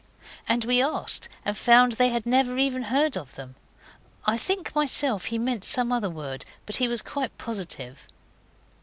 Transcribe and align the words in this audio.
And 0.49 0.65
we 0.65 0.81
asked, 0.81 1.29
and 1.45 1.55
found 1.55 1.91
they 1.91 2.09
had 2.09 2.25
never 2.25 2.57
even 2.57 2.81
heard 2.81 3.15
of 3.15 3.35
them. 3.35 3.53
I 4.25 4.35
think 4.35 4.73
myself 4.73 5.25
he 5.25 5.37
meant 5.37 5.63
some 5.63 5.91
other 5.91 6.09
word, 6.09 6.43
but 6.65 6.77
he 6.77 6.87
was 6.87 7.03
quite 7.03 7.37
positive. 7.37 8.07